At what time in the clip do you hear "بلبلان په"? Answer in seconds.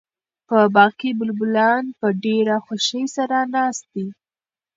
1.19-2.07